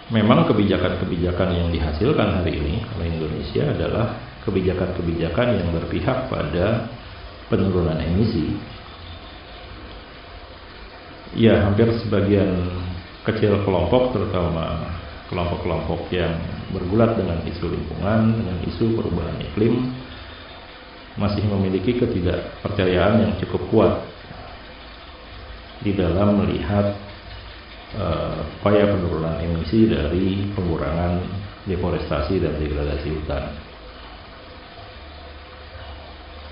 memang 0.10 0.50
kebijakan-kebijakan 0.50 1.54
yang 1.54 1.70
dihasilkan 1.70 2.42
hari 2.42 2.58
ini 2.58 2.82
oleh 2.98 3.14
Indonesia 3.14 3.70
adalah 3.70 4.18
kebijakan-kebijakan 4.42 5.62
yang 5.62 5.70
berpihak 5.70 6.34
pada 6.34 6.90
penurunan 7.46 8.02
emisi. 8.02 8.58
Ya, 11.38 11.70
hampir 11.70 11.94
sebagian 12.02 12.50
kecil 13.30 13.62
kelompok, 13.64 14.18
terutama 14.18 14.98
kelompok-kelompok 15.30 16.10
yang 16.10 16.34
bergulat 16.74 17.14
dengan 17.14 17.38
isu 17.46 17.70
lingkungan, 17.70 18.22
dengan 18.34 18.58
isu 18.66 18.98
perubahan 18.98 19.38
iklim, 19.46 19.94
masih 21.20 21.44
memiliki 21.46 22.00
ketidakpercayaan 22.00 23.28
yang 23.28 23.34
cukup 23.44 23.62
kuat 23.70 23.94
di 25.86 25.96
dalam 25.96 26.44
melihat 26.44 26.96
uh, 27.96 28.44
upaya 28.60 28.90
penurunan 28.92 29.40
emisi 29.40 29.88
dari 29.88 30.50
pengurangan 30.54 31.24
deforestasi 31.70 32.42
dan 32.42 32.58
degradasi 32.58 33.08
hutan. 33.14 33.44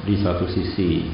Di 0.06 0.16
satu 0.22 0.46
sisi 0.48 1.10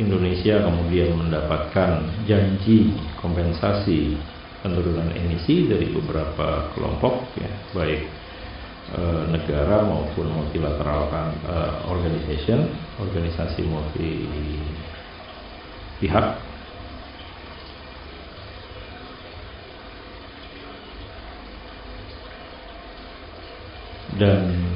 Indonesia 0.00 0.64
kemudian 0.64 1.12
mendapatkan 1.12 2.24
janji 2.24 2.96
kompensasi 3.20 4.16
penurunan 4.64 5.12
emisi 5.12 5.68
dari 5.68 5.90
beberapa 5.92 6.72
kelompok 6.72 7.34
ya 7.36 7.50
baik 7.76 8.00
e, 8.94 9.00
negara 9.28 9.84
maupun 9.84 10.32
multilateral 10.32 11.12
kan, 11.12 11.28
e, 11.44 11.54
organization 11.92 12.72
organisasi 13.02 13.60
multi 13.68 14.10
pihak 16.00 16.40
dan 24.16 24.71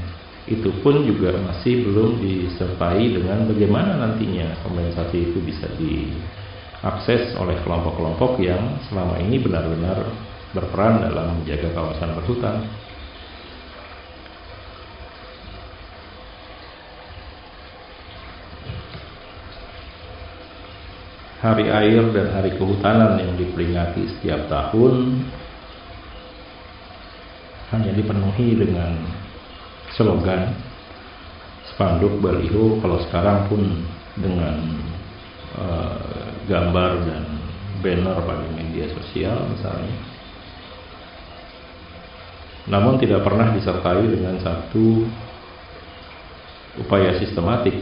itu 0.47 0.71
pun 0.79 1.03
juga 1.03 1.35
masih 1.43 1.91
belum 1.91 2.23
disertai 2.23 3.19
dengan 3.19 3.51
bagaimana 3.51 3.99
nantinya 3.99 4.55
kompensasi 4.63 5.35
itu 5.35 5.43
bisa 5.43 5.67
diakses 5.75 7.35
oleh 7.35 7.59
kelompok-kelompok 7.67 8.39
yang 8.39 8.79
selama 8.87 9.19
ini 9.19 9.43
benar-benar 9.43 10.07
berperan 10.55 11.03
dalam 11.03 11.43
menjaga 11.43 11.75
kawasan 11.75 12.15
berhutan. 12.15 12.63
Hari 21.43 21.67
air 21.69 22.03
dan 22.15 22.27
hari 22.33 22.55
kehutanan 22.55 23.19
yang 23.19 23.35
diperingati 23.35 24.03
setiap 24.15 24.47
tahun 24.47 25.27
hanya 27.75 27.93
dipenuhi 27.93 28.57
dengan 28.57 29.26
slogan 29.97 30.53
spanduk 31.73 32.21
baliho 32.21 32.79
kalau 32.85 33.01
sekarang 33.09 33.49
pun 33.49 33.61
dengan 34.17 34.57
uh, 35.57 36.31
gambar 36.47 36.91
dan 37.05 37.25
banner 37.81 38.17
pada 38.23 38.47
media 38.55 38.89
sosial 38.93 39.37
misalnya. 39.53 39.97
Namun 42.67 42.99
tidak 42.99 43.23
pernah 43.23 43.55
disertai 43.55 44.03
dengan 44.05 44.37
satu 44.43 45.07
upaya 46.83 47.15
sistematik 47.17 47.75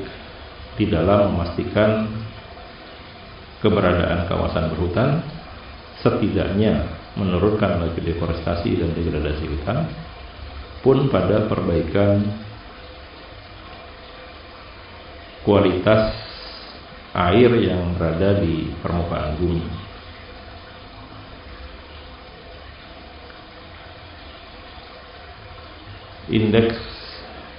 di 0.74 0.84
dalam 0.90 1.34
memastikan 1.34 2.10
keberadaan 3.64 4.28
kawasan 4.28 4.68
berhutan 4.76 5.24
setidaknya 6.04 6.84
menurunkan 7.16 7.80
laju 7.80 7.96
deforestasi 7.96 8.76
dan 8.76 8.92
degradasi 8.92 9.44
hutan 9.48 9.88
pun 10.84 11.08
pada 11.08 11.48
perbaikan 11.48 12.20
kualitas 15.48 16.12
air 17.16 17.48
yang 17.56 17.96
berada 17.96 18.44
di 18.44 18.68
permukaan 18.84 19.32
bumi. 19.40 19.64
Indeks 26.28 26.76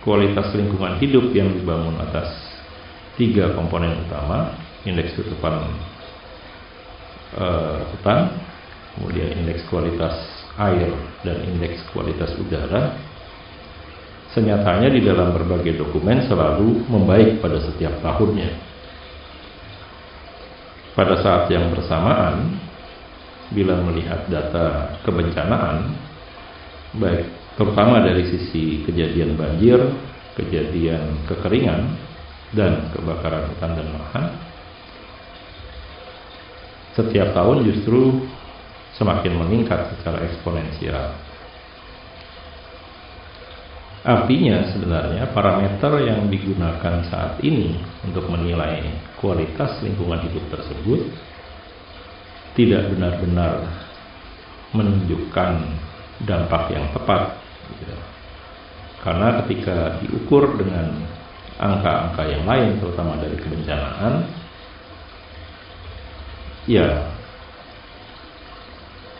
kualitas 0.05 0.53
lingkungan 0.53 1.01
hidup 1.01 1.33
yang 1.33 1.49
dibangun 1.49 1.97
atas 2.01 2.29
tiga 3.17 3.57
komponen 3.57 4.05
utama, 4.05 4.53
indeks 4.85 5.17
tutupan 5.17 5.65
uh, 7.41 7.89
hutan, 7.89 8.37
kemudian 8.97 9.33
indeks 9.33 9.65
kualitas 9.65 10.13
air 10.61 10.93
dan 11.25 11.41
indeks 11.45 11.81
kualitas 11.89 12.33
udara 12.37 13.14
Senyatanya 14.35 14.91
di 14.91 14.99
dalam 14.99 15.31
berbagai 15.31 15.79
dokumen 15.79 16.27
selalu 16.27 16.83
membaik 16.91 17.39
pada 17.39 17.55
setiap 17.63 18.03
tahunnya. 18.03 18.51
Pada 20.91 21.15
saat 21.23 21.47
yang 21.47 21.71
bersamaan, 21.71 22.59
bila 23.55 23.79
melihat 23.79 24.27
data 24.27 24.99
kebencanaan, 25.07 25.95
baik 26.99 27.31
terutama 27.55 28.03
dari 28.03 28.27
sisi 28.27 28.83
kejadian 28.83 29.39
banjir, 29.39 29.79
kejadian 30.35 31.23
kekeringan, 31.31 31.95
dan 32.51 32.91
kebakaran 32.91 33.47
hutan 33.55 33.71
dan 33.71 33.87
lahan, 33.95 34.25
setiap 36.95 37.31
tahun 37.31 37.63
justru 37.71 38.23
semakin 38.99 39.35
meningkat 39.35 39.95
secara 39.95 40.23
eksponensial. 40.27 41.15
Artinya 44.05 44.69
sebenarnya 44.69 45.33
parameter 45.33 46.05
yang 46.05 46.29
digunakan 46.29 47.01
saat 47.09 47.41
ini 47.41 47.73
untuk 48.05 48.29
menilai 48.29 48.85
kualitas 49.17 49.81
lingkungan 49.81 50.21
hidup 50.29 50.45
tersebut 50.53 51.09
tidak 52.53 52.93
benar-benar 52.93 53.65
menunjukkan 54.77 55.51
dampak 56.21 56.69
yang 56.69 56.85
tepat. 56.93 57.33
Gitu. 57.81 57.97
Karena 59.01 59.41
ketika 59.41 59.97
diukur 60.05 60.53
dengan 60.53 61.01
angka-angka 61.57 62.23
yang 62.29 62.45
lain, 62.45 62.77
terutama 62.77 63.17
dari 63.17 63.37
kebencanaan, 63.41 64.13
ya 66.69 67.09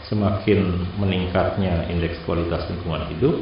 semakin 0.06 0.86
meningkatnya 1.02 1.90
indeks 1.90 2.22
kualitas 2.30 2.70
lingkungan 2.70 3.10
hidup, 3.18 3.42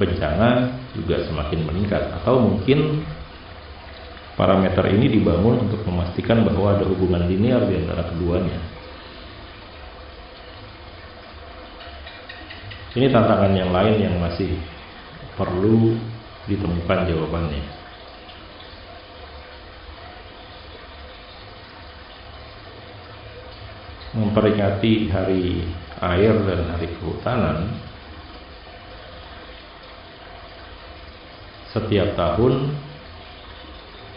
bencana 0.00 0.72
juga 0.96 1.20
semakin 1.28 1.60
meningkat 1.68 2.02
atau 2.22 2.40
mungkin 2.40 3.04
parameter 4.36 4.88
ini 4.88 5.20
dibangun 5.20 5.68
untuk 5.68 5.84
memastikan 5.84 6.40
bahwa 6.44 6.76
ada 6.76 6.84
hubungan 6.88 7.28
linear 7.28 7.64
di 7.68 7.76
antara 7.76 8.08
keduanya. 8.08 8.60
Ini 12.92 13.08
tantangan 13.08 13.52
yang 13.56 13.72
lain 13.72 13.96
yang 14.04 14.16
masih 14.20 14.52
perlu 15.36 15.96
ditemukan 16.44 17.08
jawabannya. 17.08 17.64
Memperingati 24.12 25.08
hari 25.08 25.64
air 26.04 26.36
dan 26.44 26.68
hari 26.68 26.92
kehutanan 27.00 27.72
setiap 31.72 32.14
tahun 32.14 32.72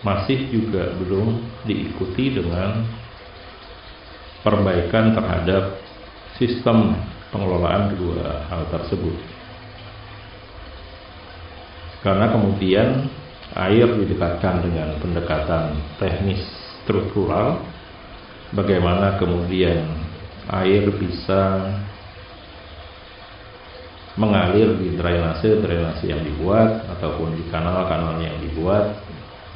masih 0.06 0.54
juga 0.54 0.94
belum 1.02 1.42
diikuti 1.66 2.38
dengan 2.38 2.86
perbaikan 4.46 5.18
terhadap 5.18 5.82
sistem 6.38 6.94
pengelolaan 7.34 7.96
kedua 7.96 8.46
hal 8.46 8.70
tersebut. 8.70 9.18
Karena 12.06 12.30
kemudian 12.30 13.10
air 13.58 13.90
didekatkan 13.98 14.62
dengan 14.62 15.02
pendekatan 15.02 15.74
teknis 15.98 16.44
struktural, 16.86 17.66
bagaimana 18.54 19.18
kemudian 19.18 19.90
air 20.54 20.86
bisa 20.94 21.74
mengalir 24.16 24.80
di 24.80 24.96
drainase-drainase 24.96 26.08
yang 26.08 26.24
dibuat 26.24 26.88
ataupun 26.98 27.36
di 27.36 27.44
kanal-kanal 27.52 28.16
yang 28.24 28.36
dibuat 28.40 28.96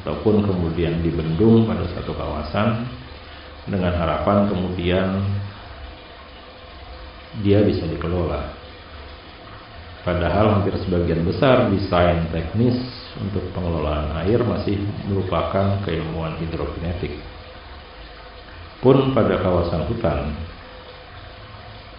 ataupun 0.04 0.43
kemudian 0.43 1.00
dibendung 1.00 1.63
pada 1.63 1.88
satu 1.95 2.12
kawasan 2.12 2.88
dengan 3.67 3.95
harapan 3.95 4.52
kemudian 4.52 5.08
dia 7.39 7.63
bisa 7.63 7.88
dikelola. 7.88 8.58
Padahal 10.04 10.60
hampir 10.60 10.76
sebagian 10.80 11.28
besar 11.28 11.67
desain 11.69 12.28
teknis 12.32 12.80
untuk 13.19 13.43
pengelolaan 13.52 14.15
air 14.24 14.39
masih 14.41 14.80
merupakan 15.06 15.80
keilmuan 15.84 16.39
hidrokinetik. 16.39 17.19
Pun 18.80 19.12
pada 19.12 19.43
kawasan 19.43 19.91
hutan, 19.91 20.19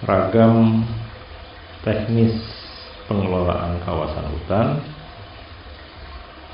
ragam 0.01 0.81
teknis 1.83 2.37
pengelolaan 3.09 3.81
kawasan 3.83 4.27
hutan 4.31 4.67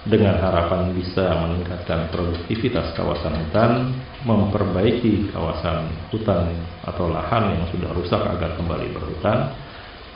dengan 0.06 0.38
harapan 0.38 0.94
bisa 0.94 1.34
meningkatkan 1.42 2.06
produktivitas 2.14 2.94
kawasan 2.94 3.42
hutan, 3.42 3.90
memperbaiki 4.22 5.34
kawasan 5.34 5.90
hutan 6.14 6.54
atau 6.86 7.10
lahan 7.10 7.58
yang 7.58 7.66
sudah 7.74 7.90
rusak 7.90 8.22
agar 8.22 8.54
kembali 8.54 8.86
berhutan, 8.94 9.50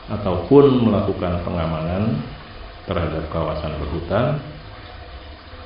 ataupun 0.06 0.86
melakukan 0.86 1.42
pengamanan 1.42 2.22
terhadap 2.86 3.26
kawasan 3.34 3.74
berhutan, 3.82 4.38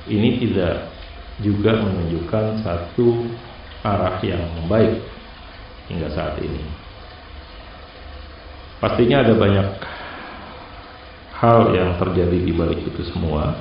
ini 0.09 0.41
tidak 0.41 0.89
juga 1.41 1.85
menunjukkan 1.85 2.65
satu 2.65 3.29
arah 3.85 4.17
yang 4.25 4.41
baik 4.65 5.05
hingga 5.85 6.09
saat 6.09 6.41
ini. 6.41 6.84
Pastinya 8.79 9.23
ada 9.23 9.33
banyak 9.33 9.67
hal 11.39 11.59
yang 11.71 11.95
terjadi 11.99 12.37
di 12.43 12.51
balik 12.51 12.83
itu 12.83 13.03
semua. 13.11 13.55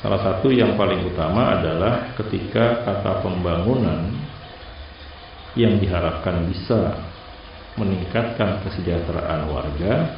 Salah 0.00 0.20
satu 0.24 0.48
yang 0.48 0.80
paling 0.80 1.04
utama 1.04 1.60
adalah 1.60 2.16
ketika 2.16 2.84
kata 2.88 3.20
pembangunan 3.20 4.08
yang 5.52 5.76
diharapkan 5.76 6.48
bisa 6.48 6.96
meningkatkan 7.76 8.64
kesejahteraan 8.64 9.52
warga 9.52 10.16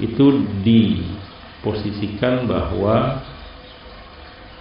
itu 0.00 0.42
diposisikan 0.64 2.48
bahwa 2.48 3.22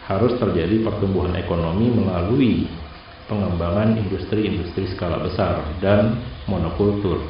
harus 0.05 0.35
terjadi 0.37 0.83
pertumbuhan 0.83 1.33
ekonomi 1.39 1.87
melalui 1.89 2.67
pengembangan 3.31 3.95
industri-industri 3.97 4.91
skala 4.93 5.23
besar 5.23 5.63
dan 5.79 6.19
monokultur. 6.47 7.23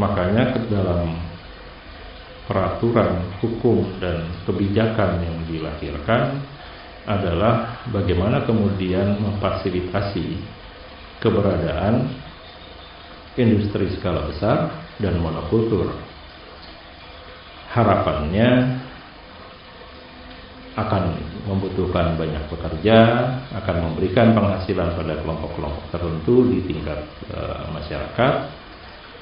Makanya 0.00 0.56
ke 0.56 0.60
dalam 0.72 1.18
peraturan 2.48 3.30
hukum 3.44 3.84
dan 4.00 4.26
kebijakan 4.48 5.22
yang 5.22 5.38
dilahirkan 5.46 6.40
adalah 7.04 7.84
bagaimana 7.92 8.42
kemudian 8.48 9.20
memfasilitasi 9.20 10.40
keberadaan 11.20 12.10
industri 13.36 13.92
skala 13.94 14.24
besar 14.26 14.72
dan 14.98 15.20
monokultur. 15.20 15.94
Harapannya 17.70 18.79
akan 20.78 21.18
membutuhkan 21.50 22.14
banyak 22.14 22.46
pekerja, 22.46 22.98
akan 23.58 23.76
memberikan 23.90 24.30
penghasilan 24.38 24.94
pada 24.94 25.18
kelompok-kelompok 25.18 25.90
tertentu 25.90 26.46
di 26.46 26.58
tingkat 26.62 27.00
e, 27.26 27.40
masyarakat, 27.74 28.34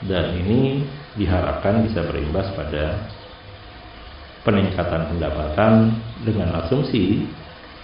dan 0.05 0.37
ini 0.37 0.85
diharapkan 1.17 1.89
bisa 1.89 2.05
berimbas 2.05 2.53
pada 2.53 3.09
peningkatan 4.45 5.09
pendapatan 5.17 5.97
dengan 6.23 6.53
asumsi 6.65 7.25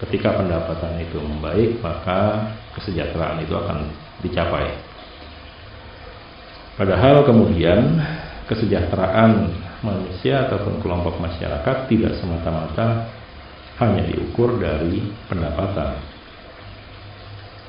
ketika 0.04 0.36
pendapatan 0.36 1.00
itu 1.00 1.18
membaik 1.18 1.80
maka 1.80 2.52
kesejahteraan 2.76 3.40
itu 3.42 3.54
akan 3.56 3.88
dicapai. 4.20 4.76
Padahal 6.74 7.22
kemudian 7.22 8.02
kesejahteraan 8.50 9.54
manusia 9.80 10.48
ataupun 10.48 10.82
kelompok 10.82 11.16
masyarakat 11.22 11.76
tidak 11.86 12.12
semata-mata 12.18 13.06
hanya 13.82 14.02
diukur 14.06 14.58
dari 14.62 15.02
pendapatan. 15.26 15.98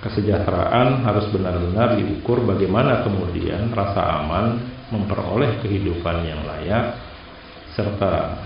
Kesejahteraan 0.06 1.02
harus 1.02 1.26
benar-benar 1.34 1.98
diukur 1.98 2.46
bagaimana 2.46 3.02
kemudian 3.02 3.74
rasa 3.74 4.22
aman 4.22 4.62
memperoleh 4.94 5.66
kehidupan 5.66 6.22
yang 6.30 6.46
layak 6.46 6.94
serta 7.74 8.38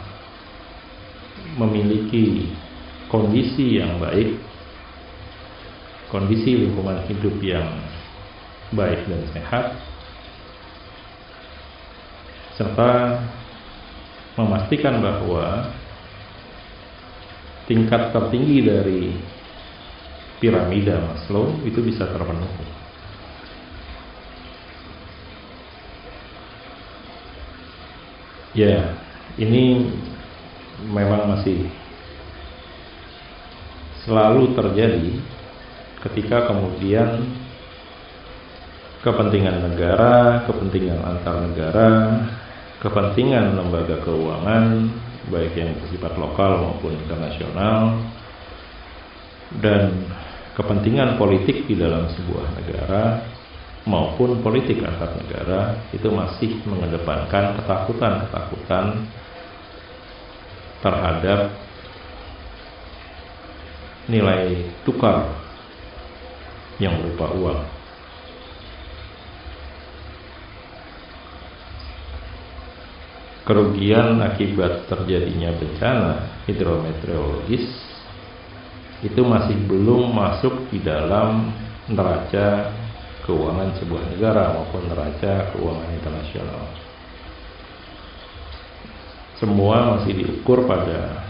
memiliki 1.59 2.47
kondisi 3.11 3.83
yang 3.83 3.99
baik, 3.99 4.39
kondisi 6.07 6.63
lingkungan 6.63 7.03
hidup 7.11 7.35
yang 7.43 7.67
baik 8.71 9.03
dan 9.03 9.21
sehat, 9.35 9.65
serta 12.55 13.19
memastikan 14.39 15.03
bahwa 15.03 15.75
tingkat 17.69 18.09
tertinggi 18.09 18.65
dari 18.65 19.13
piramida 20.41 20.97
Maslow 20.97 21.61
itu 21.61 21.85
bisa 21.85 22.09
terpenuhi. 22.09 22.65
Ya, 28.57 28.97
ini 29.37 29.93
memang 30.89 31.29
masih 31.29 31.69
selalu 34.01 34.57
terjadi 34.57 35.21
ketika 36.09 36.49
kemudian 36.49 37.29
kepentingan 39.05 39.69
negara, 39.69 40.41
kepentingan 40.49 40.99
antar 41.05 41.45
negara, 41.45 41.89
kepentingan 42.81 43.53
lembaga 43.53 44.01
keuangan 44.01 44.89
baik 45.29 45.53
yang 45.55 45.77
bersifat 45.77 46.17
lokal 46.17 46.65
maupun 46.65 46.97
internasional 46.97 48.01
dan 49.61 50.09
kepentingan 50.57 51.15
politik 51.15 51.65
di 51.69 51.77
dalam 51.77 52.09
sebuah 52.11 52.45
negara 52.59 53.03
maupun 53.87 54.43
politik 54.43 54.83
antar 54.83 55.15
negara 55.15 55.89
itu 55.95 56.09
masih 56.11 56.61
mengedepankan 56.67 57.57
ketakutan-ketakutan 57.57 58.85
terhadap 60.83 61.39
nilai 64.09 64.69
tukar 64.83 65.37
yang 66.81 66.95
berupa 66.97 67.27
uang. 67.35 67.78
Kerugian 73.49 74.21
akibat 74.21 74.85
terjadinya 74.85 75.49
bencana 75.57 76.45
hidrometeorologis 76.45 77.65
itu 79.01 79.21
masih 79.25 79.57
belum 79.65 80.13
masuk 80.13 80.69
di 80.69 80.77
dalam 80.85 81.49
neraca 81.89 82.69
keuangan 83.25 83.73
sebuah 83.81 84.05
negara 84.13 84.53
maupun 84.53 84.85
neraca 84.85 85.49
keuangan 85.49 85.89
internasional. 85.97 86.61
Semua 89.41 89.97
masih 89.97 90.13
diukur 90.13 90.69
pada 90.69 91.25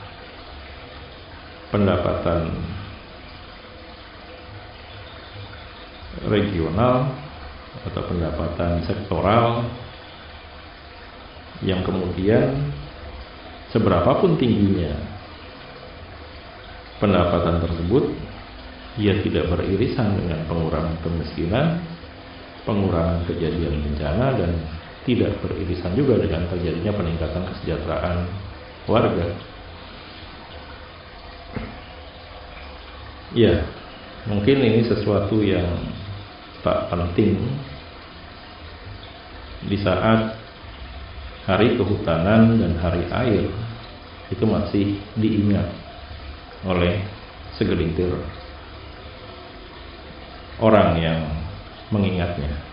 pendapatan 1.72 2.52
regional 6.28 7.16
atau 7.88 8.02
pendapatan 8.12 8.84
sektoral 8.84 9.64
yang 11.65 11.84
kemudian 11.84 12.72
seberapapun 13.76 14.39
tingginya 14.39 14.95
pendapatan 17.00 17.63
tersebut 17.63 18.04
ia 19.00 19.15
tidak 19.24 19.48
beririsan 19.48 20.19
dengan 20.19 20.43
pengurangan 20.50 21.00
kemiskinan, 21.00 21.80
pengurangan 22.67 23.24
kejadian 23.32 23.80
bencana 23.80 24.36
dan 24.36 24.52
tidak 25.08 25.39
beririsan 25.39 25.95
juga 25.95 26.19
dengan 26.19 26.43
terjadinya 26.52 26.91
peningkatan 26.91 27.43
kesejahteraan 27.54 28.17
warga. 28.91 29.28
Ya, 33.32 33.62
mungkin 34.28 34.58
ini 34.60 34.84
sesuatu 34.84 35.39
yang 35.39 35.69
tak 36.65 36.91
penting 36.91 37.39
di 39.69 39.78
saat 39.80 40.38
hari 41.47 41.80
kehutanan 41.80 42.60
dan 42.60 42.73
hari 42.80 43.04
air 43.12 43.47
itu 44.30 44.45
masih 44.45 44.99
diingat 45.17 45.67
oleh 46.67 46.99
segelintir 47.56 48.12
orang 50.60 50.99
yang 50.99 51.19
mengingatnya. 51.89 52.69